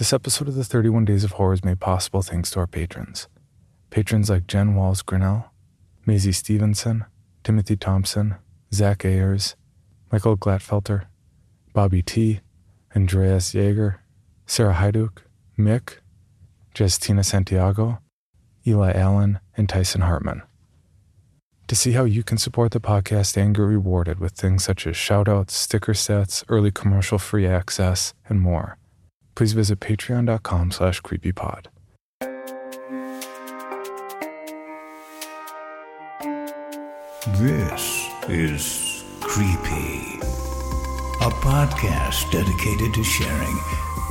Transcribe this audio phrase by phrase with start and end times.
[0.00, 3.28] This episode of the 31 Days of Horror is made possible thanks to our patrons.
[3.90, 5.52] Patrons like Jen Walls Grinnell,
[6.06, 7.04] Maisie Stevenson,
[7.44, 8.36] Timothy Thompson,
[8.72, 9.56] Zach Ayers,
[10.10, 11.04] Michael Glatfelter,
[11.74, 12.40] Bobby T,
[12.96, 14.00] Andreas Jaeger,
[14.46, 15.18] Sarah Hyduk,
[15.58, 15.98] Mick,
[16.74, 17.98] Justina Santiago,
[18.66, 20.40] Eli Allen, and Tyson Hartman.
[21.68, 24.96] To see how you can support the podcast and get rewarded with things such as
[24.96, 28.78] shoutouts, sticker sets, early commercial free access, and more,
[29.40, 31.68] please visit patreon.com slash creepypod.
[37.38, 40.20] This is Creepy,
[41.22, 43.56] a podcast dedicated to sharing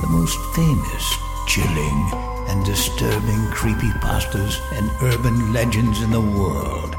[0.00, 1.14] the most famous,
[1.46, 2.10] chilling,
[2.48, 6.96] and disturbing creepypastas and urban legends in the world.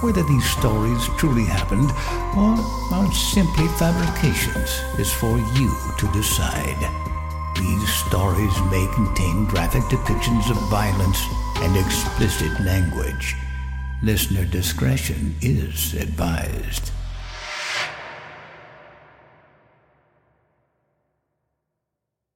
[0.00, 1.90] Whether these stories truly happened
[2.38, 2.56] or
[2.96, 7.15] are simply fabrications is for you to decide.
[7.58, 11.18] These stories may contain graphic depictions of violence
[11.62, 13.34] and explicit language.
[14.02, 16.90] Listener discretion is advised.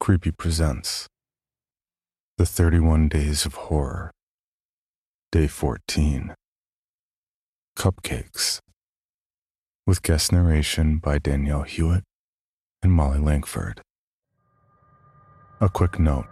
[0.00, 1.06] Creepy presents
[2.38, 4.10] The 31 Days of Horror,
[5.30, 6.34] Day 14
[7.76, 8.60] Cupcakes,
[9.86, 12.04] with guest narration by Danielle Hewitt
[12.82, 13.82] and Molly Lankford.
[15.62, 16.24] A quick note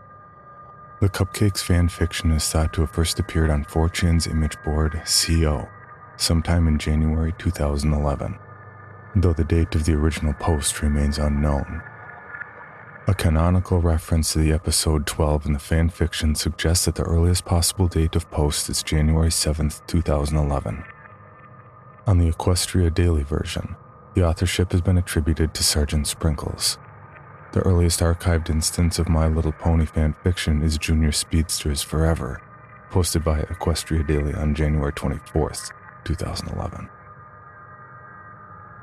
[1.01, 5.69] the Cupcakes fan fiction is thought to have first appeared on 4chan's image board CO
[6.17, 8.39] sometime in January 2011,
[9.15, 11.83] though the date of the original post remains unknown.
[13.07, 17.45] A canonical reference to the episode 12 in the fan fiction suggests that the earliest
[17.45, 20.85] possible date of post is January 7, 2011.
[22.07, 23.77] On the Equestria Daily version,
[24.15, 26.79] the authorship has been attributed to Sergeant Sprinkles.
[27.51, 32.43] The earliest archived instance of My Little Pony fan fiction is Junior Speedsters Forever,
[32.91, 35.71] posted by Equestria Daily on January 24th,
[36.05, 36.91] 2011.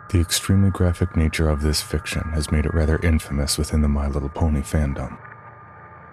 [0.10, 4.08] The extremely graphic nature of this fiction has made it rather infamous within the My
[4.08, 5.16] Little Pony fandom.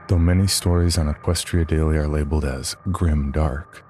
[0.09, 3.83] Though many stories on Equestria Daily are labeled as grim dark,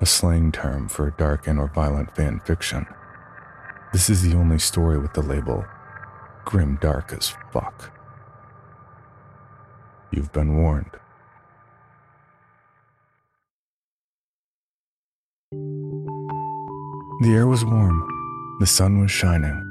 [0.00, 2.86] a slang term for dark and or violent fan fiction,
[3.92, 5.64] this is the only story with the label
[6.44, 7.92] grim dark as fuck.
[10.12, 10.90] You've been warned.
[17.22, 18.08] The air was warm,
[18.60, 19.62] the sun was shining,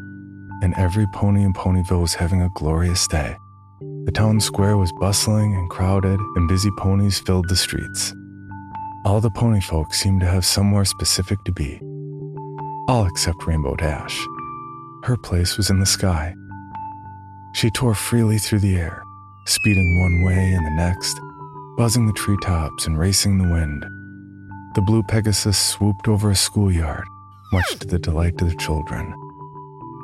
[0.61, 3.35] and every pony in Ponyville was having a glorious day.
[4.05, 8.13] The town square was bustling and crowded, and busy ponies filled the streets.
[9.05, 11.81] All the pony folk seemed to have somewhere specific to be.
[12.87, 14.17] All except Rainbow Dash.
[15.03, 16.33] Her place was in the sky.
[17.53, 19.03] She tore freely through the air,
[19.49, 21.19] speeding one way and the next,
[21.75, 23.83] buzzing the treetops and racing the wind.
[24.75, 27.05] The blue Pegasus swooped over a schoolyard,
[27.51, 29.11] much to the delight of the children,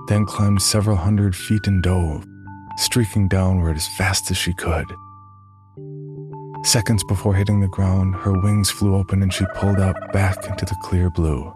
[0.07, 2.25] then climbed several hundred feet and dove,
[2.77, 4.85] streaking downward as fast as she could.
[6.63, 10.65] Seconds before hitting the ground, her wings flew open and she pulled up back into
[10.65, 11.53] the clear blue.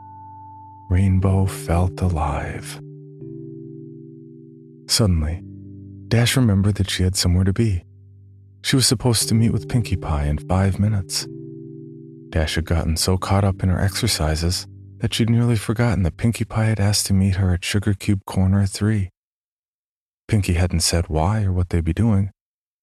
[0.91, 2.79] Rainbow felt alive.
[4.87, 5.43] Suddenly,
[6.09, 7.83] Dash remembered that she had somewhere to be.
[8.63, 11.27] She was supposed to meet with Pinkie Pie in five minutes.
[12.29, 14.65] Dash had gotten so caught up in her exercises
[14.97, 18.25] that she'd nearly forgotten that Pinkie Pie had asked to meet her at Sugar Cube
[18.25, 19.09] Corner at 3.
[20.27, 22.31] Pinkie hadn't said why or what they'd be doing,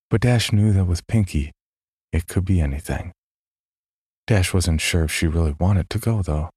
[0.09, 1.51] but Dash knew that with Pinkie,
[2.13, 3.13] it could be anything.
[4.29, 6.49] Dash wasn't sure if she really wanted to go, though.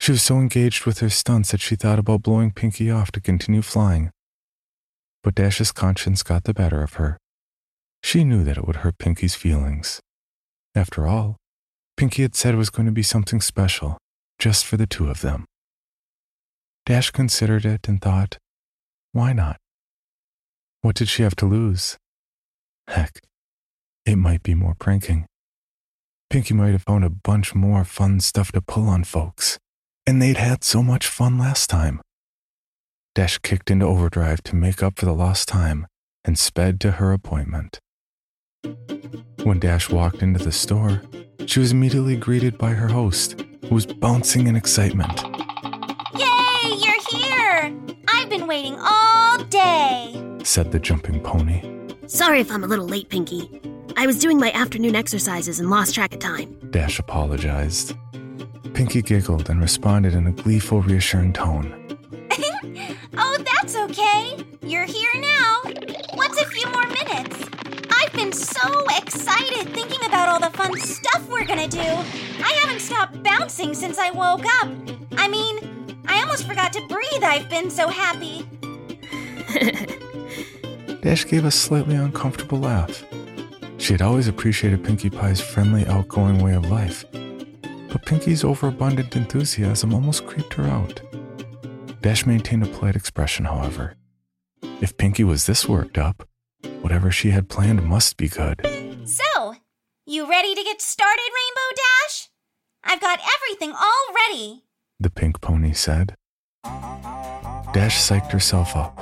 [0.00, 3.20] She was so engaged with her stunts that she thought about blowing Pinkie off to
[3.20, 4.10] continue flying.
[5.22, 7.18] But Dash's conscience got the better of her.
[8.02, 10.00] She knew that it would hurt Pinkie's feelings.
[10.74, 11.36] After all,
[11.96, 13.98] Pinkie had said it was going to be something special,
[14.38, 15.44] just for the two of them.
[16.86, 18.38] Dash considered it and thought,
[19.12, 19.58] why not?
[20.80, 21.96] What did she have to lose?
[22.88, 23.20] Heck,
[24.04, 25.26] it might be more pranking.
[26.28, 29.58] Pinkie might have found a bunch more fun stuff to pull on folks,
[30.06, 32.00] and they'd had so much fun last time.
[33.14, 35.86] Dash kicked into overdrive to make up for the lost time
[36.24, 37.78] and sped to her appointment.
[39.42, 41.02] When Dash walked into the store,
[41.44, 45.22] she was immediately greeted by her host, who was bouncing in excitement.
[46.16, 47.74] Yay, you're here!
[48.08, 51.62] I've been waiting all day, said the jumping pony.
[52.06, 53.60] Sorry if I'm a little late, Pinkie.
[53.94, 56.58] I was doing my afternoon exercises and lost track of time.
[56.70, 57.94] Dash apologized.
[58.72, 61.81] Pinkie giggled and responded in a gleeful, reassuring tone.
[63.92, 64.36] Okay.
[64.62, 65.60] You're here now.
[66.14, 67.44] What's a few more minutes?
[67.90, 71.78] I've been so excited thinking about all the fun stuff we're gonna do.
[71.78, 74.70] I haven't stopped bouncing since I woke up.
[75.18, 75.58] I mean,
[76.06, 77.22] I almost forgot to breathe.
[77.22, 78.46] I've been so happy.
[81.02, 83.04] Dash gave a slightly uncomfortable laugh.
[83.76, 89.92] She had always appreciated Pinkie Pie's friendly, outgoing way of life, but Pinkie's overabundant enthusiasm
[89.92, 91.02] almost creeped her out.
[92.02, 93.94] Dash maintained a polite expression, however.
[94.80, 96.28] If Pinkie was this worked up,
[96.80, 98.60] whatever she had planned must be good.
[99.04, 99.54] So,
[100.04, 102.28] you ready to get started, Rainbow Dash?
[102.82, 104.64] I've got everything all ready.
[104.98, 106.16] The pink pony said.
[106.64, 108.98] Dash psyched herself up.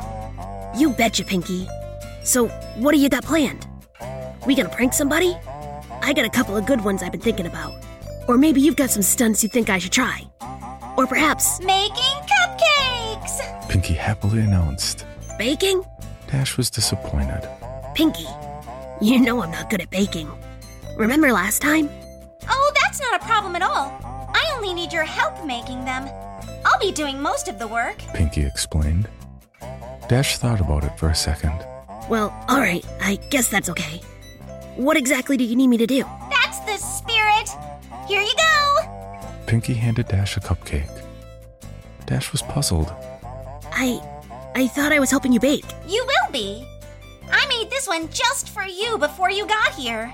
[0.76, 1.66] You betcha, Pinkie.
[2.22, 3.66] So, what do you got planned?
[4.46, 5.34] We gonna prank somebody?
[6.02, 7.72] I got a couple of good ones I've been thinking about.
[8.28, 10.22] Or maybe you've got some stunts you think I should try.
[10.98, 12.29] Or perhaps Making
[13.70, 13.82] cupcakes!
[13.82, 15.06] Pinkie happily announced.
[15.38, 15.82] baking?
[16.26, 17.48] Dash was disappointed.
[17.94, 18.26] Pinkie,
[19.00, 20.30] you know I'm not good at baking.
[20.96, 21.88] Remember last time?
[22.48, 23.92] Oh, that's not a problem at all.
[24.32, 26.08] I only need your help making them.
[26.64, 27.98] I'll be doing most of the work.
[28.14, 29.08] Pinkie explained.
[30.08, 31.64] Dash thought about it for a second.
[32.08, 34.00] Well, alright, I guess that's okay.
[34.76, 36.04] What exactly do you need me to do?
[36.30, 37.48] That's the spirit.
[38.08, 39.26] Here you go.
[39.46, 40.90] Pinkie handed Dash a cupcake.
[42.06, 42.92] Dash was puzzled.
[43.80, 44.00] I.
[44.54, 45.64] I thought I was helping you bake.
[45.88, 46.66] You will be.
[47.30, 50.12] I made this one just for you before you got here.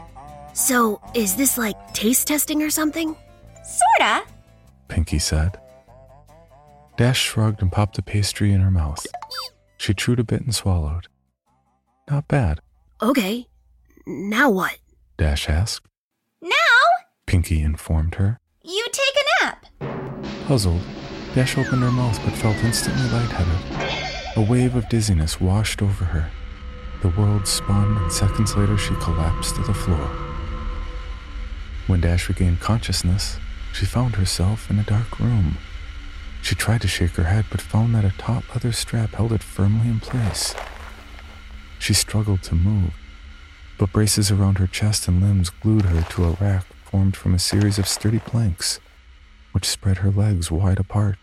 [0.53, 3.17] So, is this like taste testing or something?
[3.65, 4.23] Sorta.
[4.89, 5.59] Pinkie said.
[6.97, 9.05] Dash shrugged and popped the pastry in her mouth.
[9.79, 11.09] She chewed a bit and swallowed.
[12.09, 12.61] Not bad,
[13.03, 13.47] Okay.
[14.07, 14.79] Now what?
[15.19, 15.87] Dash asked.
[16.41, 16.51] Now,
[17.27, 18.39] Pinkie informed her.
[18.63, 19.67] you take a nap.
[20.47, 20.81] Puzzled,
[21.37, 24.39] Dash opened her mouth but felt instantly lightheaded.
[24.39, 26.31] A wave of dizziness washed over her.
[27.03, 30.09] The world spun, and seconds later she collapsed to the floor.
[31.89, 33.39] When Dash regained consciousness,
[33.75, 35.59] she found herself in a dark room.
[36.41, 39.43] She tried to shake her head but found that a taut leather strap held it
[39.43, 40.55] firmly in place.
[41.79, 42.95] She struggled to move,
[43.77, 47.39] but braces around her chest and limbs glued her to a rack formed from a
[47.39, 48.81] series of sturdy planks
[49.53, 51.19] which spread her legs wide apart.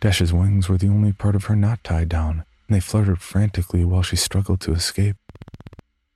[0.00, 3.84] Dash's wings were the only part of her not tied down, and they fluttered frantically
[3.84, 5.16] while she struggled to escape.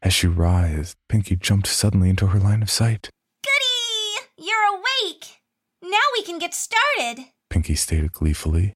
[0.02, 3.10] As she writhed, Pinkie jumped suddenly into her line of sight.
[3.42, 4.26] Goody!
[4.38, 5.40] You're awake.
[5.82, 7.26] Now we can get started.
[7.50, 8.72] Pinkie stated gleefully.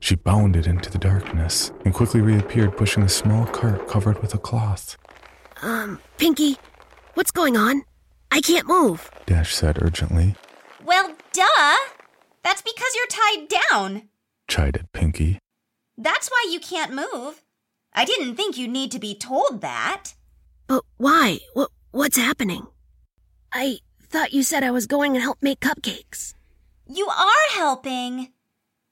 [0.00, 4.38] She bounded into the darkness and quickly reappeared pushing a small cart covered with a
[4.38, 4.96] cloth.
[5.62, 6.56] Um, Pinkie,
[7.14, 7.82] what's going on?
[8.30, 9.10] I can't move.
[9.24, 10.36] Dash said urgently,
[10.84, 11.76] Well, duh.
[12.46, 14.02] That's because you're tied down.
[14.46, 15.40] chided Pinkie.
[15.98, 17.42] That's why you can't move.
[17.92, 20.14] I didn't think you'd need to be told that.
[20.68, 21.40] But why?
[21.54, 22.68] What what's happening?
[23.52, 26.34] I thought you said I was going to help make cupcakes.
[26.86, 28.28] You are helping.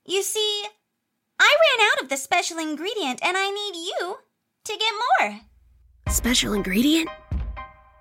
[0.05, 0.65] You see,
[1.39, 4.17] I ran out of the special ingredient and I need you
[4.65, 5.39] to get more.
[6.09, 7.09] Special ingredient?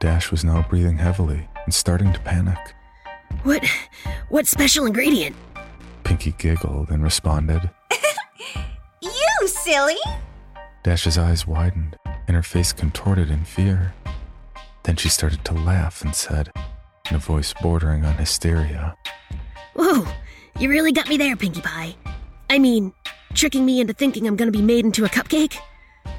[0.00, 2.73] Dash was now breathing heavily and starting to panic.
[3.44, 3.62] What
[4.30, 5.36] what special ingredient?
[6.02, 7.70] Pinkie giggled and responded.
[9.02, 9.98] You silly!
[10.82, 13.92] Dash's eyes widened and her face contorted in fear.
[14.84, 16.50] Then she started to laugh and said,
[17.10, 18.96] in a voice bordering on hysteria,
[19.74, 20.06] Whoa,
[20.58, 21.94] you really got me there, Pinkie Pie.
[22.48, 22.94] I mean,
[23.34, 25.58] tricking me into thinking I'm gonna be made into a cupcake?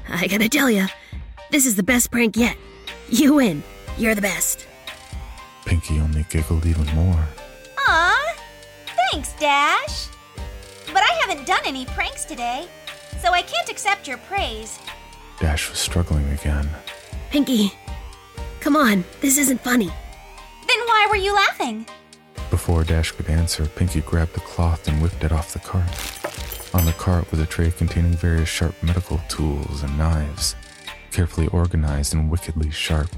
[0.08, 0.86] I gotta tell ya,
[1.50, 2.56] this is the best prank yet.
[3.08, 3.64] You win.
[3.98, 4.66] You're the best.
[5.66, 7.26] Pinkie only giggled even more.
[7.78, 8.34] Aw,
[9.10, 10.06] thanks, Dash.
[10.86, 12.68] But I haven't done any pranks today,
[13.20, 14.78] so I can't accept your praise.
[15.40, 16.68] Dash was struggling again.
[17.30, 17.72] Pinkie,
[18.60, 19.88] come on, this isn't funny.
[19.88, 21.86] Then why were you laughing?
[22.48, 25.90] Before Dash could answer, Pinkie grabbed the cloth and whipped it off the cart.
[26.74, 30.54] On the cart was a tray containing various sharp medical tools and knives,
[31.10, 33.08] carefully organized and wickedly sharp,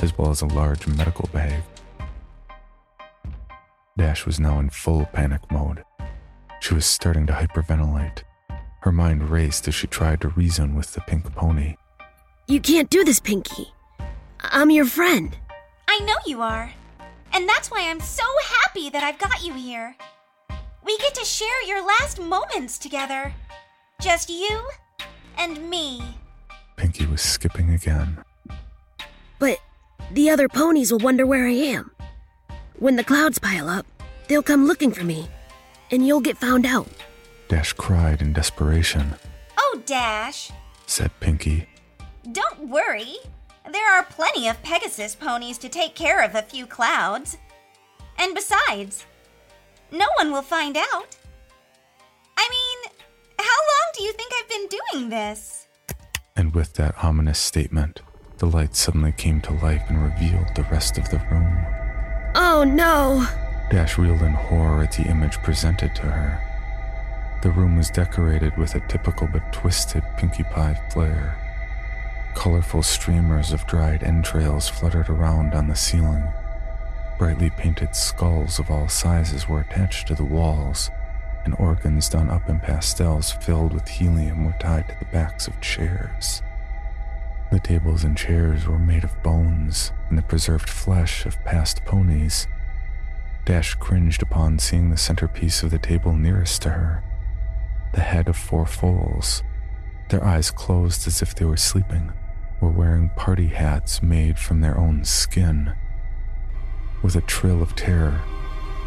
[0.00, 1.62] as well as a large medical bag.
[3.96, 5.82] Dash was now in full panic mode.
[6.60, 8.22] She was starting to hyperventilate.
[8.80, 11.76] Her mind raced as she tried to reason with the pink pony.
[12.46, 13.72] You can't do this, Pinkie.
[14.40, 15.36] I'm your friend.
[15.88, 16.72] I know you are.
[17.32, 18.24] And that's why I'm so
[18.62, 19.96] happy that I've got you here.
[20.84, 23.34] We get to share your last moments together.
[24.00, 24.70] Just you
[25.36, 26.02] and me.
[26.76, 28.18] Pinkie was skipping again.
[29.38, 29.58] But
[30.12, 31.90] the other ponies will wonder where I am.
[32.78, 33.86] When the clouds pile up,
[34.28, 35.28] they'll come looking for me,
[35.90, 36.88] and you'll get found out.
[37.48, 39.14] Dash cried in desperation,
[39.58, 40.50] Oh, Dash,
[40.86, 41.68] said Pinkie.
[42.32, 43.16] Don't worry.
[43.70, 47.36] There are plenty of Pegasus ponies to take care of a few clouds.
[48.18, 49.04] And besides,
[49.90, 51.16] no one will find out.
[52.36, 52.92] I mean,
[53.38, 55.66] how long do you think I've been doing this?
[56.36, 58.00] And with that ominous statement,
[58.38, 61.58] the light suddenly came to life and revealed the rest of the room.
[62.34, 63.26] Oh no!
[63.70, 66.40] Dash reeled in horror at the image presented to her.
[67.42, 71.36] The room was decorated with a typical but twisted Pinkie Pie flair.
[72.34, 76.24] Colorful streamers of dried entrails fluttered around on the ceiling.
[77.18, 80.90] Brightly painted skulls of all sizes were attached to the walls,
[81.44, 85.60] and organs done up in pastels filled with helium were tied to the backs of
[85.60, 86.42] chairs.
[87.50, 92.46] The tables and chairs were made of bones and the preserved flesh of past ponies.
[93.44, 97.02] Dash cringed upon seeing the centerpiece of the table nearest to her
[97.92, 99.42] the head of four foals,
[100.08, 102.12] their eyes closed as if they were sleeping,
[102.60, 105.72] were wearing party hats made from their own skin.
[107.02, 108.20] With a trill of terror,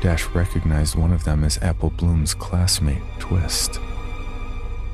[0.02, 3.80] Dash recognized one of them as Apple Bloom's classmate, Twist.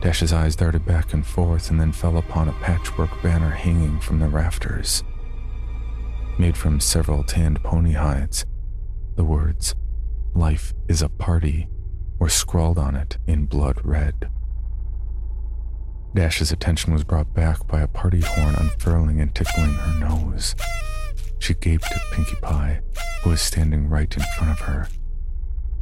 [0.07, 4.19] Dash's eyes darted back and forth and then fell upon a patchwork banner hanging from
[4.19, 5.03] the rafters.
[6.39, 8.45] Made from several tanned pony hides,
[9.17, 9.75] the words,
[10.33, 11.67] Life is a party,
[12.19, 14.29] were scrawled on it in blood red.
[16.15, 20.55] Dash's attention was brought back by a party horn unfurling and tickling her nose.
[21.37, 22.79] She gaped at Pinkie Pie,
[23.23, 24.87] who was standing right in front of her.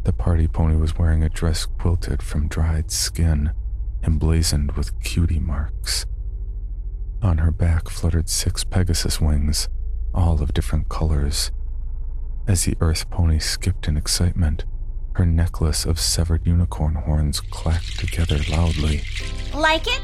[0.03, 3.51] The party pony was wearing a dress quilted from dried skin,
[4.06, 6.06] emblazoned with cutie marks.
[7.22, 9.68] On her back fluttered six Pegasus wings,
[10.14, 11.52] all of different colors.
[12.48, 14.66] As the Earth pony skipped in excitement,
[15.14, 19.02] her necklace of severed unicorn horns clacked together loudly.
[19.54, 20.02] Like it?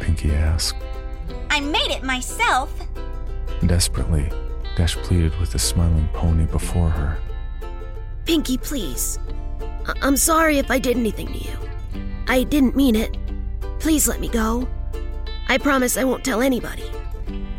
[0.00, 0.76] Pinkie asked.
[1.50, 2.72] I made it myself.
[3.64, 4.28] Desperately,
[4.76, 7.18] Dash pleaded with the smiling pony before her.
[8.24, 9.18] Pinkie, please.
[9.86, 11.56] I- I'm sorry if I did anything to you.
[12.28, 13.16] I didn't mean it.
[13.78, 14.68] Please let me go.
[15.48, 16.90] I promise I won't tell anybody.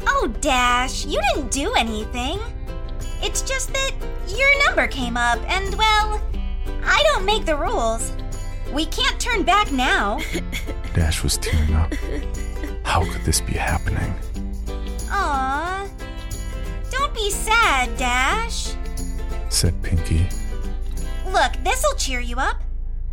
[0.08, 2.40] Oh, Dash, you didn't do anything.
[3.22, 3.92] It's just that
[4.28, 6.22] your number came up, and well,
[6.84, 8.12] I don't make the rules.
[8.74, 10.20] We can't turn back now.
[10.94, 11.94] Dash was tearing up.
[12.84, 14.14] How could this be happening?
[15.10, 15.90] Aww.
[16.92, 18.74] Don't be sad, Dash.
[19.50, 20.28] said Pinkie.
[21.28, 22.62] Look, this'll cheer you up.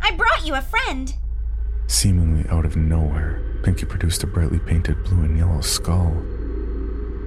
[0.01, 1.13] I brought you a friend.
[1.87, 6.11] Seemingly out of nowhere, Pinkie produced a brightly painted blue and yellow skull.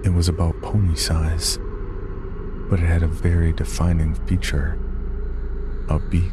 [0.05, 1.59] It was about pony size,
[2.69, 4.79] but it had a very defining feature
[5.88, 6.33] a beak.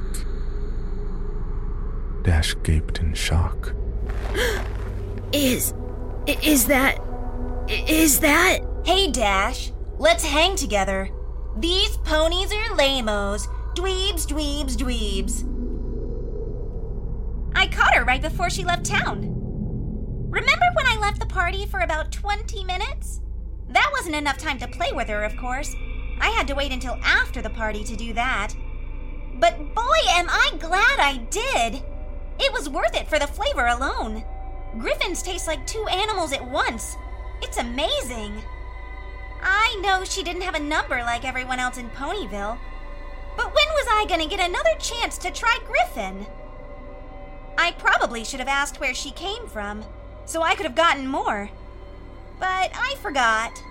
[2.24, 3.74] Dash gaped in shock.
[5.32, 5.74] Is.
[6.28, 7.00] Is that.
[7.70, 8.60] is that.
[8.86, 11.10] Hey, Dash, let's hang together.
[11.58, 13.48] These ponies are lamos.
[13.76, 15.55] Dweebs, dweebs, dweebs.
[17.76, 19.34] Caught her right before she left town.
[20.30, 23.20] Remember when I left the party for about 20 minutes?
[23.70, 25.76] That wasn't enough time to play with her, of course.
[26.22, 28.54] I had to wait until after the party to do that.
[29.40, 31.84] But boy, am I glad I did!
[32.40, 34.24] It was worth it for the flavor alone.
[34.80, 36.96] Griffins taste like two animals at once.
[37.42, 38.42] It's amazing.
[39.42, 42.58] I know she didn't have a number like everyone else in Ponyville,
[43.36, 46.26] but when was I gonna get another chance to try Griffin?
[47.58, 49.84] I probably should have asked where she came from,
[50.26, 51.50] so I could have gotten more.
[52.40, 53.62] But I forgot.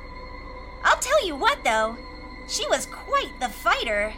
[0.85, 1.97] I'll tell you what, though,
[2.49, 4.15] she was quite the fighter.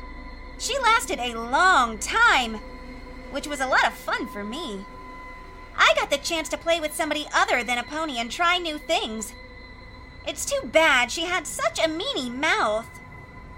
[0.59, 2.55] She lasted a long time,
[3.31, 4.85] which was a lot of fun for me.
[5.77, 8.79] I got the chance to play with somebody other than a pony and try new
[8.79, 9.33] things.
[10.27, 12.89] It's too bad she had such a meanie mouth.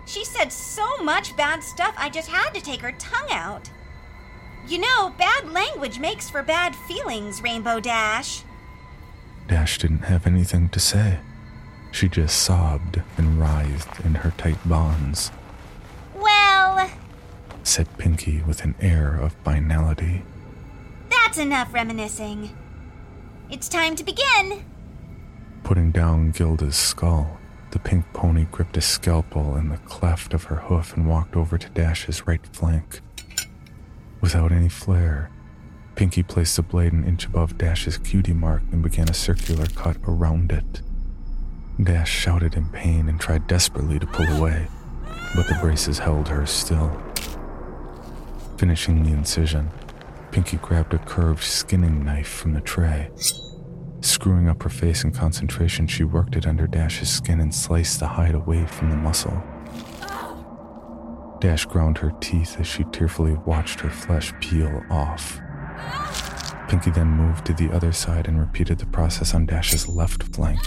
[0.05, 3.71] She said so much bad stuff, I just had to take her tongue out.
[4.69, 8.43] You know, bad language makes for bad feelings, Rainbow Dash.
[9.49, 11.21] Dash didn't have anything to say.
[11.91, 15.31] She just sobbed and writhed in her tight bonds,
[16.15, 16.91] Well,
[17.63, 20.23] said Pinkie with an air of finality.
[21.11, 22.55] that's enough reminiscing.
[23.51, 24.65] It's time to begin.
[25.65, 27.39] Putting down Gilda's skull,
[27.71, 31.57] the pink pony gripped a scalpel in the cleft of her hoof and walked over
[31.57, 33.01] to Dash's right flank.
[34.21, 35.31] Without any flair,
[35.95, 39.97] Pinkie placed the blade an inch above Dash's cutie mark and began a circular cut
[40.07, 40.83] around it.
[41.83, 44.67] Dash shouted in pain and tried desperately to pull away,
[45.37, 47.01] but the braces held her still.
[48.57, 49.71] Finishing the incision,
[50.33, 53.11] Pinkie grabbed a curved skinning knife from the tray.
[54.01, 58.07] Screwing up her face in concentration, she worked it under Dash's skin and sliced the
[58.07, 59.43] hide away from the muscle.
[61.41, 65.41] Dash ground her teeth as she tearfully watched her flesh peel off.
[66.69, 70.61] Pinkie then moved to the other side and repeated the process on Dash's left flank.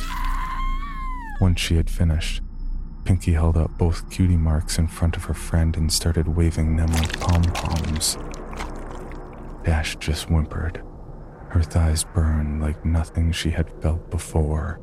[1.42, 2.42] Once she had finished,
[3.04, 6.92] Pinkie held up both cutie marks in front of her friend and started waving them
[6.94, 8.18] like pom poms.
[9.64, 10.82] Dash just whimpered.
[11.50, 14.80] Her thighs burned like nothing she had felt before.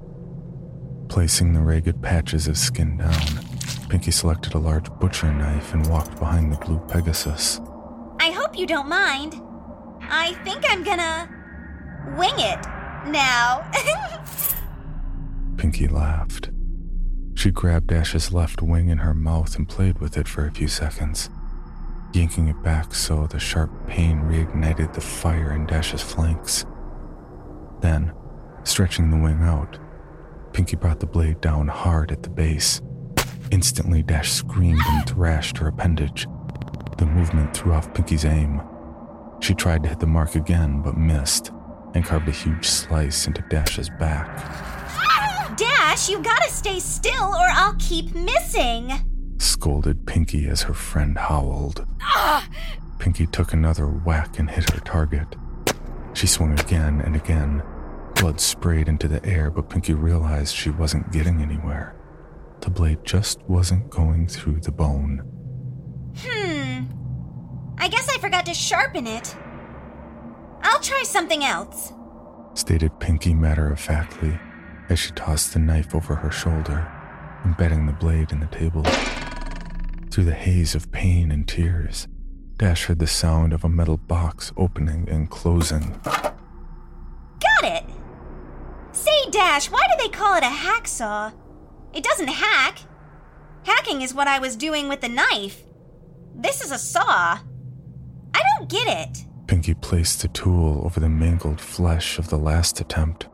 [1.09, 3.48] Placing the ragged patches of skin down,
[3.89, 7.61] Pinkie selected a large butcher knife and walked behind the blue Pegasus.
[8.21, 9.41] I hope you don't mind.
[10.03, 11.29] I think I'm gonna
[12.19, 12.67] wing it
[13.07, 13.71] now.
[15.57, 16.51] Pinkie laughed.
[17.35, 20.69] She grabbed Dash's left wing in her mouth and played with it for a few
[20.69, 21.31] seconds,
[22.13, 26.67] yanking it back so the sharp pain reignited the fire in Dash's flanks.
[27.81, 28.13] Then,
[28.65, 29.79] stretching the wing out,
[30.53, 32.81] Pinkie brought the blade down hard at the base.
[33.51, 36.27] Instantly, Dash screamed and thrashed her appendage.
[36.99, 38.61] The movement threw off Pinkie's aim.
[39.41, 41.53] She tried to hit the mark again, but missed,
[41.95, 44.27] and carved a huge slice into Dash's back.
[45.57, 48.93] Dash, you gotta stay still or I'll keep missing.
[49.39, 51.87] Scolded Pinkie as her friend howled.
[52.03, 52.49] Ah!
[52.99, 55.37] Pinkie took another whack and hit her target.
[56.15, 57.63] She swung again and again.
[58.17, 61.95] Blood sprayed into the air, but Pinkie realized she wasn't getting anywhere.
[62.61, 65.23] The blade just wasn't going through the bone.
[66.19, 66.85] Hmm.
[67.79, 69.37] I guess I forgot to sharpen it.
[70.63, 71.93] I'll try something else.
[72.55, 74.39] Stated Pinkie matter of factly
[74.89, 76.91] as she tossed the knife over her shoulder,
[77.45, 78.83] embedding the blade in the table.
[80.11, 82.09] Through the haze of pain and tears,
[82.57, 86.01] Dash heard the sound of a metal box opening and closing.
[86.03, 87.85] Got it!
[88.91, 91.33] Say, Dash, why do they call it a hacksaw?
[91.99, 92.79] It doesn't hack.
[93.65, 95.65] Hacking is what I was doing with the knife.
[96.33, 97.03] This is a saw.
[97.03, 99.25] I don't get it.
[99.49, 103.27] Pinkie placed the tool over the mangled flesh of the last attempt.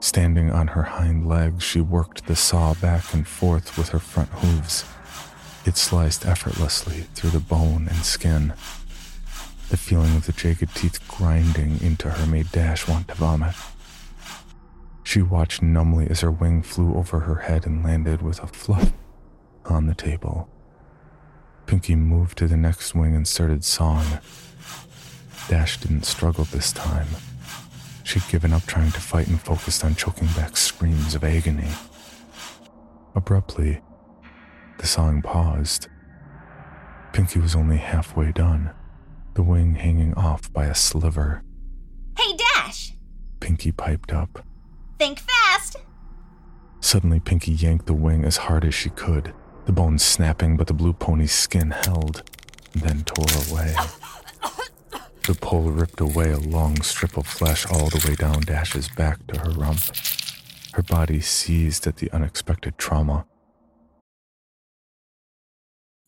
[0.00, 4.28] Standing on her hind legs, she worked the saw back and forth with her front
[4.28, 4.84] hooves.
[5.64, 8.52] It sliced effortlessly through the bone and skin.
[9.70, 13.54] The feeling of the jagged teeth grinding into her made Dash want to vomit.
[15.02, 18.92] She watched numbly as her wing flew over her head and landed with a fluff
[19.64, 20.48] on the table.
[21.66, 24.18] Pinkie moved to the next wing and started sawing.
[25.48, 27.08] Dash didn't struggle this time.
[28.04, 31.68] She'd given up trying to fight and focused on choking back screams of agony.
[33.14, 33.80] Abruptly,
[34.78, 35.88] the sawing paused.
[37.12, 38.72] Pinkie was only halfway done,
[39.34, 41.42] the wing hanging off by a sliver.
[42.18, 42.92] Hey, Dash!
[43.40, 44.44] Pinkie piped up.
[45.00, 45.78] Think fast!
[46.80, 49.32] Suddenly, Pinkie yanked the wing as hard as she could,
[49.64, 52.22] the bones snapping, but the blue pony's skin held,
[52.74, 53.74] then tore away.
[55.26, 59.26] The pole ripped away a long strip of flesh all the way down Dash's back
[59.28, 59.80] to her rump.
[60.74, 63.24] Her body seized at the unexpected trauma.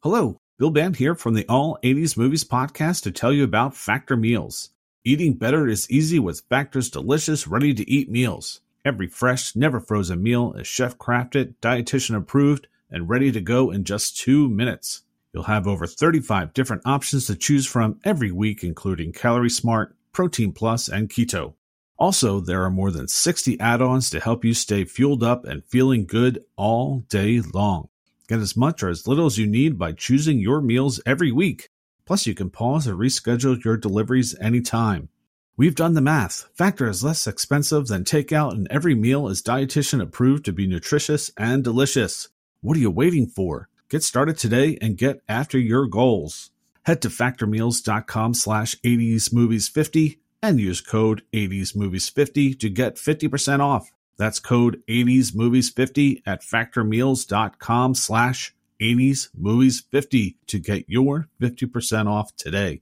[0.02, 4.18] Hello, Bill Band here from the All 80s Movies podcast to tell you about Factor
[4.18, 4.68] Meals.
[5.02, 8.60] Eating better is easy with Factor's delicious, ready to eat meals.
[8.84, 13.84] Every fresh, never frozen meal is chef crafted, dietitian approved, and ready to go in
[13.84, 15.02] just two minutes.
[15.32, 20.52] You'll have over 35 different options to choose from every week, including Calorie Smart, Protein
[20.52, 21.54] Plus, and Keto.
[21.96, 25.64] Also, there are more than 60 add ons to help you stay fueled up and
[25.64, 27.88] feeling good all day long.
[28.26, 31.68] Get as much or as little as you need by choosing your meals every week.
[32.04, 35.08] Plus, you can pause or reschedule your deliveries anytime.
[35.54, 36.48] We've done the math.
[36.54, 41.30] Factor is less expensive than takeout, and every meal is dietitian approved to be nutritious
[41.36, 42.28] and delicious.
[42.62, 43.68] What are you waiting for?
[43.90, 46.52] Get started today and get after your goals.
[46.84, 53.92] Head to factormeals.com slash 80smovies50 and use code 80smovies50 to get 50% off.
[54.16, 62.80] That's code 80smovies50 at factormeals.com slash 80smovies50 to get your 50% off today.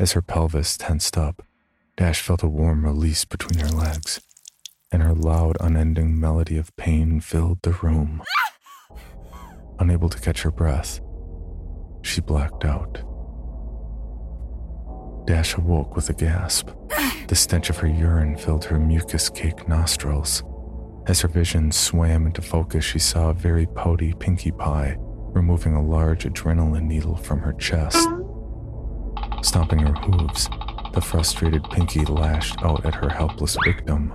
[0.00, 1.42] As her pelvis tensed up,
[1.98, 4.18] Dash felt a warm release between her legs,
[4.90, 8.22] and her loud, unending melody of pain filled the room.
[9.78, 11.02] Unable to catch her breath,
[12.00, 13.02] she blacked out.
[15.26, 16.70] Dash awoke with a gasp.
[17.28, 20.42] The stench of her urine filled her mucus caked nostrils.
[21.08, 25.82] As her vision swam into focus, she saw a very pouty Pinkie Pie removing a
[25.82, 28.08] large adrenaline needle from her chest.
[29.42, 30.48] Stomping her hooves,
[30.92, 34.12] The frustrated Pinkie lashed out at her helpless victim.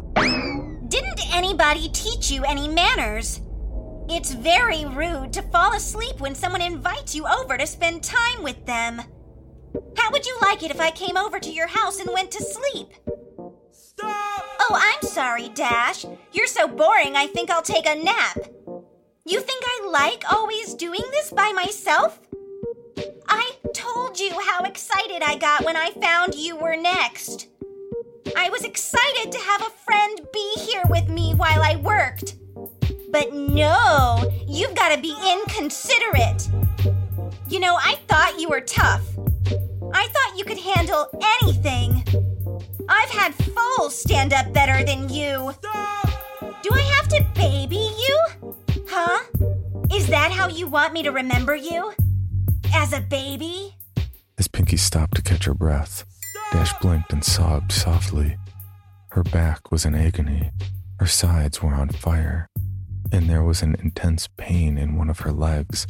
[0.87, 3.41] Didn't anybody teach you any manners?
[4.07, 8.65] It's very rude to fall asleep when someone invites you over to spend time with
[8.65, 9.01] them.
[9.97, 12.43] How would you like it if I came over to your house and went to
[12.43, 12.89] sleep?
[13.71, 14.43] Stop!
[14.59, 16.05] Oh, I'm sorry, Dash.
[16.33, 18.37] You're so boring, I think I'll take a nap.
[19.25, 22.19] You think I like always doing this by myself?
[24.15, 27.49] Told you how excited I got when I found you were next.
[28.37, 32.37] I was excited to have a friend be here with me while I worked.
[33.11, 36.49] But no, you've got to be inconsiderate.
[37.49, 39.05] You know, I thought you were tough.
[39.93, 41.09] I thought you could handle
[41.41, 42.01] anything.
[42.87, 45.51] I've had foals stand up better than you.
[45.61, 48.25] Do I have to baby you?
[48.87, 49.25] Huh?
[49.93, 51.91] Is that how you want me to remember you?
[52.73, 53.75] As a baby?
[54.37, 56.03] As Pinkie stopped to catch her breath,
[56.51, 58.37] Dash blinked and sobbed softly.
[59.11, 60.51] Her back was in agony,
[60.99, 62.49] her sides were on fire,
[63.11, 65.87] and there was an intense pain in one of her legs.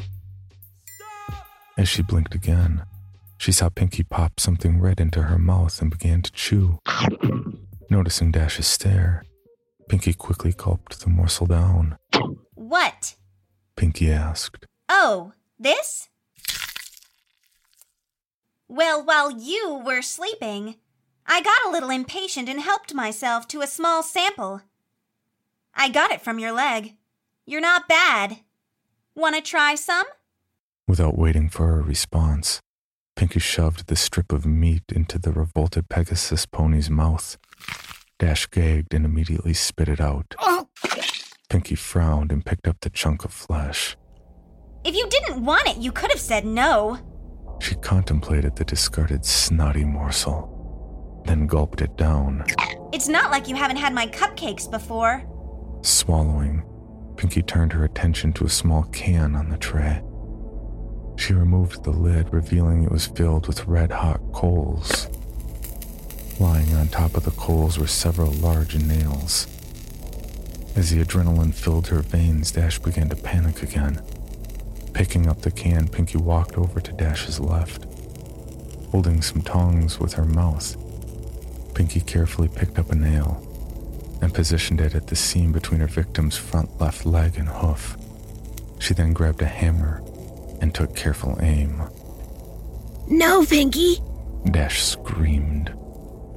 [1.78, 2.86] As she blinked again,
[3.38, 6.80] she saw Pinkie pop something red into her mouth and began to chew.
[7.90, 9.24] Noticing Dash's stare,
[9.90, 11.98] Pinkie quickly gulped the morsel down.
[12.54, 13.16] What?
[13.76, 14.66] Pinkie asked.
[14.88, 16.10] Oh, this?
[18.76, 20.76] Well, while you were sleeping,
[21.26, 24.64] I got a little impatient and helped myself to a small sample.
[25.74, 26.96] I got it from your leg.
[27.46, 28.40] You're not bad.
[29.16, 30.06] Want to try some?
[30.90, 32.60] Without waiting for a response,
[33.16, 37.38] Pinkie shoved the strip of meat into the revolted Pegasus pony's mouth.
[38.20, 40.36] Dash gagged and immediately spit it out.
[41.50, 43.96] Pinkie frowned and picked up the chunk of flesh.
[44.84, 47.00] If you didn't want it, you could have said no.
[47.66, 52.46] She contemplated the discarded snotty morsel, then gulped it down.
[52.94, 55.24] It's not like you haven't had my cupcakes before.
[55.82, 56.62] Swallowing,
[57.18, 60.04] Pinkie turned her attention to a small can on the tray.
[61.18, 65.08] She removed the lid, revealing it was filled with red hot coals.
[66.40, 69.48] Lying on top of the coals were several large nails.
[70.76, 74.04] As the adrenaline filled her veins, Dash began to panic again.
[74.96, 77.86] Picking up the can, Pinkie walked over to Dash's left.
[78.92, 80.78] Holding some tongs with her mouth,
[81.76, 83.46] Pinkie carefully picked up a nail
[84.22, 87.98] and positioned it at the seam between her victim's front left leg and hoof.
[88.80, 90.02] She then grabbed a hammer
[90.62, 91.84] and took careful aim.
[93.10, 93.98] No, Pinkie!
[94.50, 95.74] Dash screamed.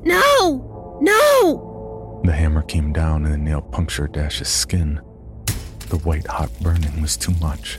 [0.03, 0.99] No!
[1.01, 2.21] No!
[2.25, 5.01] The hammer came down and the nail punctured Dash's skin.
[5.90, 7.79] The white hot burning was too much.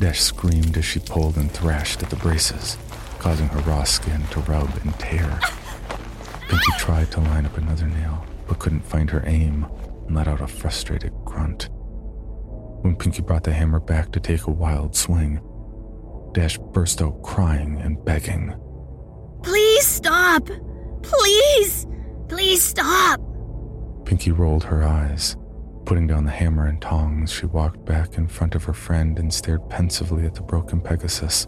[0.00, 2.78] Dash screamed as she pulled and thrashed at the braces,
[3.18, 5.38] causing her raw skin to rub and tear.
[6.48, 9.66] Pinkie tried to line up another nail, but couldn't find her aim
[10.06, 11.68] and let out a frustrated grunt.
[12.80, 15.38] When Pinkie brought the hammer back to take a wild swing,
[16.32, 18.54] Dash burst out crying and begging.
[19.42, 20.48] Please stop!
[21.02, 21.86] Please!
[22.28, 23.20] Please stop!
[24.06, 25.36] Pinkie rolled her eyes.
[25.84, 29.32] Putting down the hammer and tongs, she walked back in front of her friend and
[29.32, 31.46] stared pensively at the broken Pegasus.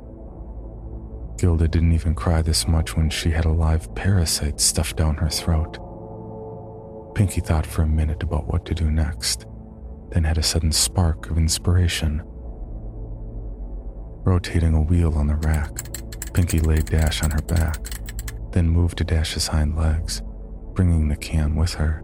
[1.38, 5.28] Gilda didn't even cry this much when she had a live parasite stuffed down her
[5.28, 5.78] throat.
[7.14, 9.46] Pinkie thought for a minute about what to do next,
[10.10, 12.22] then had a sudden spark of inspiration.
[14.24, 15.70] Rotating a wheel on the rack,
[16.32, 17.78] Pinkie laid Dash on her back,
[18.52, 20.22] then moved to Dash's hind legs,
[20.74, 22.02] bringing the can with her.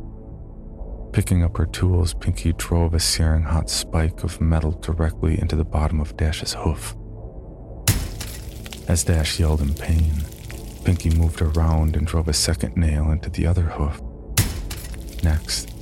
[1.18, 5.64] Picking up her tools, Pinkie drove a searing hot spike of metal directly into the
[5.64, 6.94] bottom of Dash's hoof.
[8.86, 10.12] As Dash yelled in pain,
[10.84, 14.00] Pinkie moved around and drove a second nail into the other hoof.
[15.24, 15.74] Next,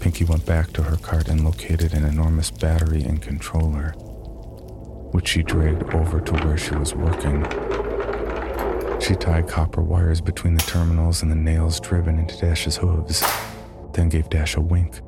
[0.00, 3.92] Pinkie went back to her cart and located an enormous battery and controller,
[5.12, 7.44] which she dragged over to where she was working.
[9.00, 13.22] She tied copper wires between the terminals and the nails driven into Dash's hooves,
[13.94, 15.00] then gave Dash a wink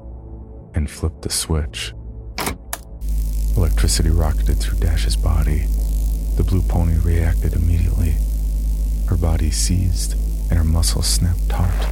[0.75, 1.95] and flipped the switch.
[3.57, 5.66] Electricity rocketed through Dash's body.
[6.37, 8.16] The blue pony reacted immediately.
[9.09, 10.14] Her body seized
[10.49, 11.88] and her muscles snapped taut.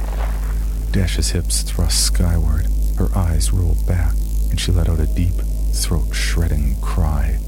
[0.91, 4.13] Dash's hips thrust skyward, her eyes rolled back,
[4.49, 5.35] and she let out a deep,
[5.73, 7.39] throat shredding cry.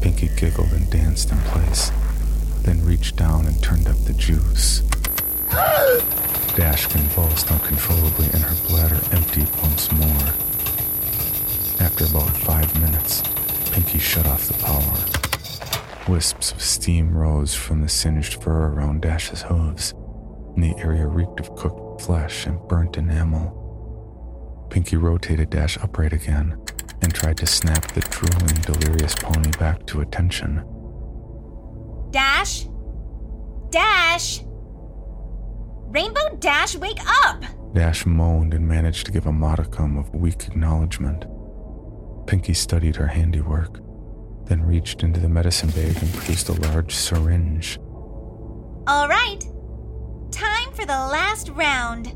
[0.00, 1.90] Pinkie giggled and danced in place,
[2.62, 4.82] then reached down and turned up the juice.
[6.58, 10.26] Dash convulsed uncontrollably and her bladder emptied once more.
[11.78, 13.22] After about five minutes,
[13.70, 16.12] Pinkie shut off the power.
[16.12, 19.94] Wisps of steam rose from the singed fur around Dash's hooves,
[20.56, 24.66] and the area reeked of cooked flesh and burnt enamel.
[24.68, 26.60] Pinkie rotated Dash upright again
[27.02, 30.64] and tried to snap the drooling, delirious pony back to attention.
[32.10, 32.66] Dash?
[33.70, 34.42] Dash!
[35.90, 37.42] Rainbow Dash, wake up!
[37.72, 41.24] Dash moaned and managed to give a modicum of weak acknowledgement.
[42.26, 43.80] Pinkie studied her handiwork,
[44.44, 47.78] then reached into the medicine bag and produced a large syringe.
[48.86, 49.40] All right.
[50.30, 52.14] Time for the last round.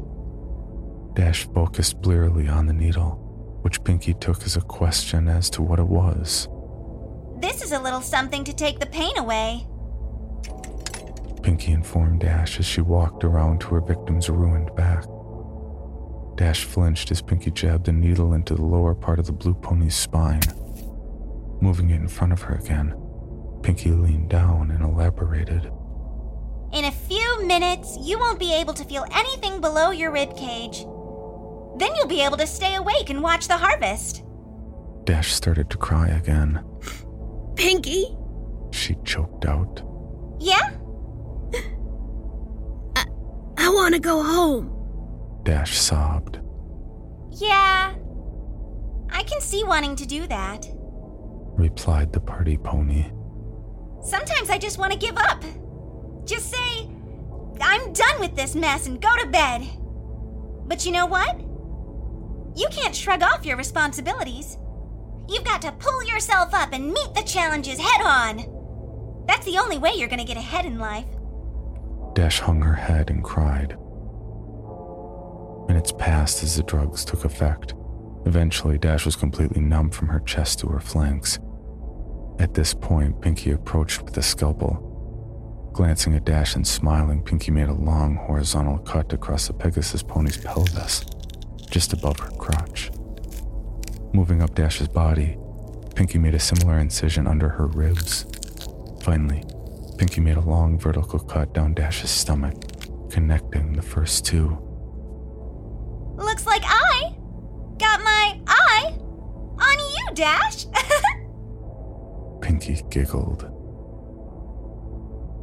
[1.15, 5.79] Dash focused blearily on the needle, which Pinkie took as a question as to what
[5.79, 6.47] it was.
[7.41, 9.67] This is a little something to take the pain away.
[11.43, 15.05] Pinkie informed Dash as she walked around to her victim's ruined back.
[16.37, 19.97] Dash flinched as Pinkie jabbed a needle into the lower part of the blue pony's
[19.97, 20.41] spine.
[21.61, 22.95] Moving it in front of her again,
[23.63, 25.71] Pinkie leaned down and elaborated.
[26.73, 30.79] In a few minutes, you won't be able to feel anything below your rib cage.
[31.77, 34.25] Then you'll be able to stay awake and watch the harvest.
[35.05, 36.65] Dash started to cry again.
[37.57, 38.17] Pinkie?
[38.71, 39.83] She choked out.
[40.41, 40.71] Yeah?
[43.83, 45.43] Want to go home.
[45.43, 46.39] Dash sobbed.
[47.33, 47.95] Yeah.
[49.11, 50.69] I can see wanting to do that.
[51.57, 53.07] Replied the party pony.
[54.05, 55.43] Sometimes I just want to give up.
[56.25, 56.89] Just say,
[57.61, 59.67] I'm done with this mess and go to bed.
[60.69, 61.41] But you know what?
[62.57, 64.59] You can't shrug off your responsibilities.
[65.29, 69.25] You've got to pull yourself up and meet the challenges head on.
[69.27, 71.07] That's the only way you're going to get ahead in life.
[72.15, 73.77] Dash hung her head and cried.
[75.69, 77.75] Minutes passed as the drugs took effect.
[78.27, 81.39] Eventually, Dash was completely numb from her chest to her flanks.
[82.39, 84.89] At this point, Pinkie approached with a scalpel.
[85.73, 90.37] Glancing at Dash and smiling, Pinkie made a long horizontal cut across the Pegasus pony's
[90.37, 91.05] pelvis,
[91.71, 92.91] just above her crotch.
[94.13, 95.39] Moving up Dash's body,
[95.95, 98.27] Pinkie made a similar incision under her ribs.
[99.03, 99.45] Finally,
[100.03, 102.61] Pinkie made a long vertical cut down Dash's stomach,
[103.09, 104.59] connecting the first two.
[106.17, 107.15] Looks like I
[107.79, 110.67] got my eye on you, Dash.
[112.43, 113.49] Pinkie giggled.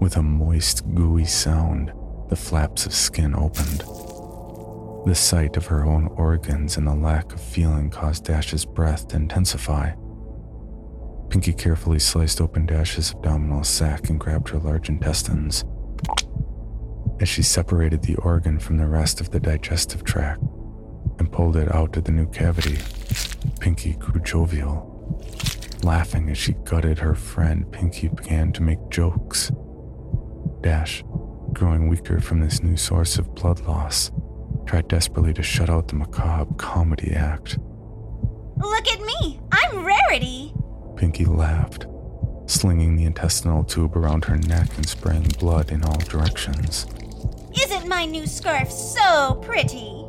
[0.02, 1.94] With a moist, gooey sound,
[2.28, 3.80] the flaps of skin opened.
[5.06, 9.16] The sight of her own organs and the lack of feeling caused Dash's breath to
[9.16, 9.94] intensify.
[11.30, 15.64] Pinkie carefully sliced open Dash's abdominal sac and grabbed her large intestines.
[17.20, 20.42] As she separated the organ from the rest of the digestive tract
[21.20, 22.80] and pulled it out of the new cavity,
[23.60, 24.88] Pinkie grew jovial.
[25.84, 29.52] Laughing as she gutted her friend, Pinkie began to make jokes.
[30.62, 31.04] Dash,
[31.54, 34.12] growing weaker from this new source of blood loss,
[34.66, 37.60] tried desperately to shut out the macabre comedy act.
[38.58, 39.40] Look at me.
[39.52, 40.54] I'm Rarity.
[41.00, 41.86] Pinkie laughed,
[42.46, 46.88] slinging the intestinal tube around her neck and spraying blood in all directions.
[47.58, 50.04] Isn't my new scarf so pretty?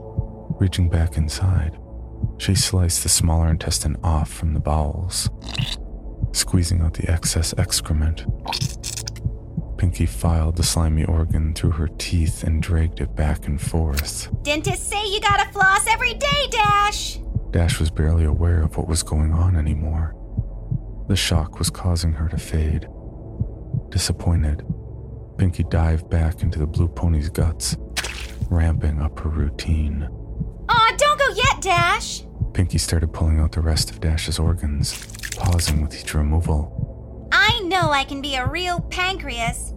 [0.59, 1.79] Reaching back inside,
[2.39, 5.31] she sliced the smaller intestine off from the bowels,
[6.33, 8.27] squeezing out the excess excrement.
[9.79, 14.29] Pinkie filed the slimy organ through her teeth and dragged it back and forth.
[14.43, 17.21] Dentists say you gotta floss every day, Dash.
[17.53, 20.17] Dash was barely aware of what was going on anymore.
[21.11, 22.87] The shock was causing her to fade.
[23.89, 24.65] Disappointed,
[25.39, 27.77] Pinkie dived back into the blue pony's guts,
[28.49, 30.09] ramping up her routine.
[30.69, 32.23] Aw, don't go yet, Dash.
[32.53, 37.29] Pinkie started pulling out the rest of Dash's organs, pausing with each removal.
[37.33, 39.75] I know I can be a real pancreas.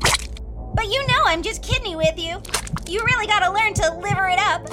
[0.75, 2.43] But you know I'm just kidney with you.
[2.87, 4.69] You really gotta learn to liver it up.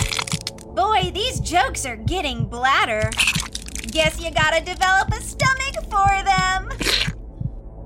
[0.77, 3.09] Boy, these jokes are getting bladder.
[3.91, 6.69] Guess you gotta develop a stomach for them.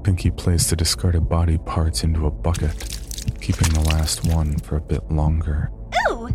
[0.03, 2.99] Pinkie placed the discarded body parts into a bucket,
[3.41, 5.71] keeping the last one for a bit longer.
[6.11, 6.29] Ooh,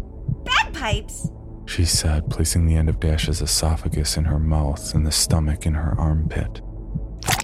[0.43, 1.29] bagpipes.
[1.67, 5.75] She said, placing the end of Dash's esophagus in her mouth and the stomach in
[5.75, 6.61] her armpit.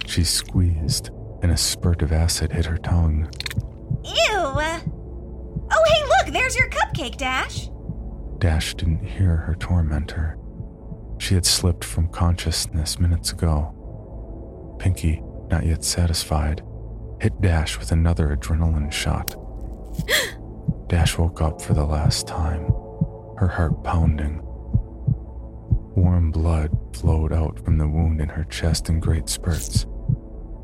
[0.08, 1.12] She squeezed,
[1.44, 3.30] and a spurt of acid hit her tongue.
[4.04, 4.14] Ew.
[4.34, 7.70] Oh, hey, look, there's your cupcake, Dash.
[8.40, 10.40] Dash didn't hear her tormentor.
[11.26, 14.76] She had slipped from consciousness minutes ago.
[14.78, 16.62] Pinkie, not yet satisfied,
[17.20, 19.36] hit Dash with another adrenaline shot.
[20.88, 22.66] Dash woke up for the last time,
[23.38, 24.40] her heart pounding.
[25.96, 29.88] Warm blood flowed out from the wound in her chest in great spurts.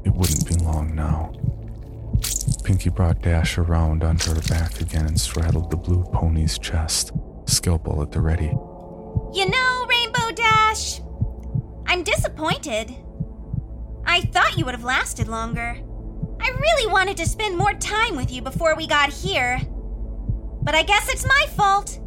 [0.06, 1.34] It wouldn't be long now.
[2.64, 7.14] Pinkie brought Dash around onto her back again and straddled the blue pony's chest,
[7.48, 8.54] scalpel at the ready.
[9.34, 9.81] You know,
[10.32, 11.02] Dash,
[11.86, 12.96] I'm disappointed.
[14.06, 15.78] I thought you would have lasted longer.
[16.40, 19.62] I really wanted to spend more time with you before we got here.
[20.64, 22.00] But I guess it's my fault.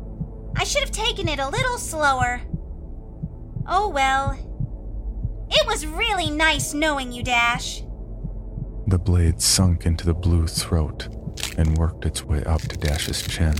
[0.57, 2.41] I should have taken it a little slower.
[3.67, 4.39] Oh well.
[5.51, 7.83] It was really nice knowing you, Dash.
[8.87, 11.09] The blade sunk into the blue throat
[11.57, 13.55] and worked its way up to Dash's chin.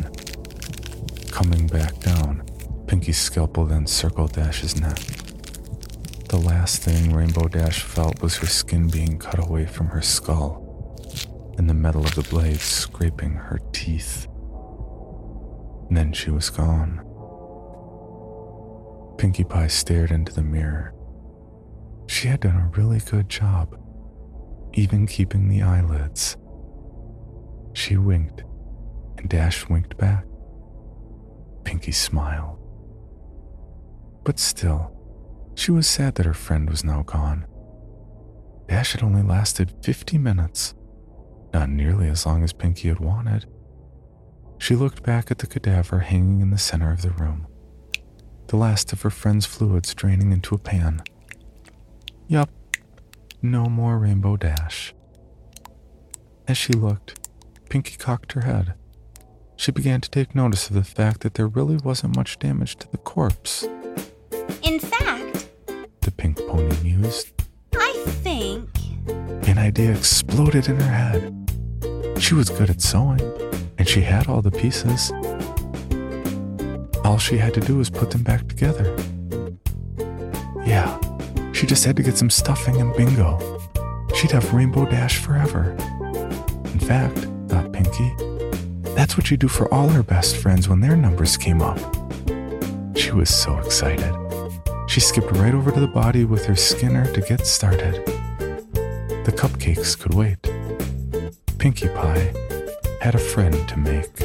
[1.31, 2.45] Coming back down,
[2.87, 4.99] Pinkie's scalpel then circled Dash's neck.
[6.29, 10.65] The last thing Rainbow Dash felt was her skin being cut away from her skull
[11.59, 14.27] and the metal of the blade scraping her teeth.
[15.89, 17.01] And then she was gone.
[19.19, 20.93] Pinkie Pie stared into the mirror.
[22.07, 23.79] She had done a really good job,
[24.75, 26.37] even keeping the eyelids.
[27.73, 28.43] She winked,
[29.19, 30.25] and Dash winked back.
[31.65, 32.54] Pinkie smiled.
[34.25, 34.91] But still,
[35.55, 37.47] she was sad that her friend was now gone.
[38.69, 40.75] Dash had only lasted 50 minutes,
[41.53, 43.47] not nearly as long as Pinkie had wanted.
[44.59, 47.47] She looked back at the cadaver hanging in the center of the room,
[48.47, 51.03] the last of her friend's fluids draining into a pan.
[52.27, 52.51] Yup,
[53.43, 54.95] no more Rainbow Dash.
[56.49, 57.29] As she looked,
[57.69, 58.75] Pinkie cocked her head.
[59.57, 62.91] She began to take notice of the fact that there really wasn't much damage to
[62.91, 63.67] the corpse.
[64.63, 65.49] In fact,
[66.01, 67.29] the pink pony mused.
[67.75, 68.69] I think.
[69.49, 71.33] An idea exploded in her head.
[72.19, 73.21] She was good at sewing,
[73.79, 75.13] and she had all the pieces.
[77.05, 78.97] All she had to do was put them back together.
[80.65, 80.99] Yeah,
[81.53, 83.39] she just had to get some stuffing and bingo.
[84.15, 85.77] She'd have Rainbow Dash forever.
[86.73, 88.15] In fact, thought Pinkie,
[88.95, 91.79] that's what she'd do for all her best friends when their numbers came up.
[92.97, 94.24] She was so excited.
[94.95, 98.07] She skipped right over to the body with her skinner to get started.
[99.25, 100.41] The cupcakes could wait.
[101.59, 102.33] Pinkie Pie
[103.01, 104.17] had a friend to make.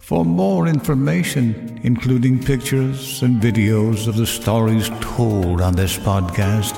[0.00, 6.76] For more information, including pictures and videos of the stories told on this podcast,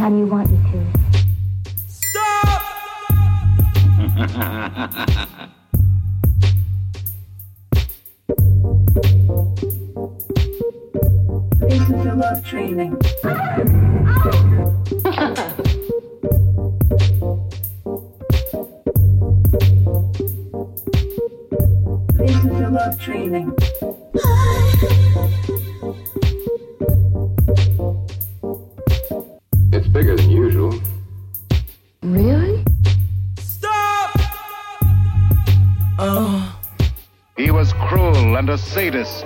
[0.00, 0.99] Anytime you want me to.
[38.90, 39.20] Stop!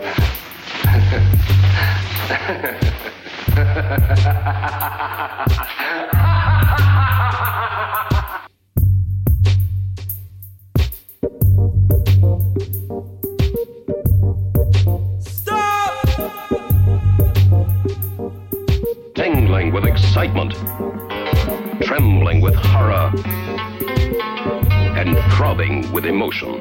[19.15, 20.53] Tingling with excitement,
[21.81, 23.11] trembling with horror,
[24.95, 26.61] and throbbing with emotion.